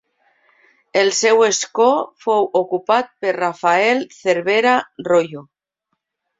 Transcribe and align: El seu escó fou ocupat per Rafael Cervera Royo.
El 1.01 1.11
seu 1.17 1.43
escó 1.47 1.89
fou 2.25 2.49
ocupat 2.61 3.13
per 3.27 3.37
Rafael 3.39 4.05
Cervera 4.23 4.77
Royo. 5.13 5.49